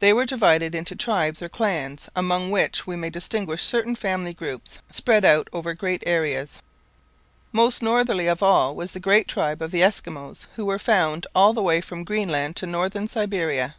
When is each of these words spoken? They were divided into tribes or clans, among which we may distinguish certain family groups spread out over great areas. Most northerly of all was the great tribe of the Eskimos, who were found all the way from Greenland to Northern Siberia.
They 0.00 0.12
were 0.12 0.26
divided 0.26 0.74
into 0.74 0.94
tribes 0.94 1.40
or 1.40 1.48
clans, 1.48 2.10
among 2.14 2.50
which 2.50 2.86
we 2.86 2.96
may 2.96 3.08
distinguish 3.08 3.62
certain 3.62 3.96
family 3.96 4.34
groups 4.34 4.78
spread 4.90 5.24
out 5.24 5.48
over 5.54 5.72
great 5.72 6.02
areas. 6.04 6.60
Most 7.50 7.80
northerly 7.82 8.26
of 8.26 8.42
all 8.42 8.76
was 8.76 8.92
the 8.92 9.00
great 9.00 9.26
tribe 9.26 9.62
of 9.62 9.70
the 9.70 9.80
Eskimos, 9.80 10.48
who 10.56 10.66
were 10.66 10.78
found 10.78 11.26
all 11.34 11.54
the 11.54 11.62
way 11.62 11.80
from 11.80 12.04
Greenland 12.04 12.56
to 12.56 12.66
Northern 12.66 13.08
Siberia. 13.08 13.76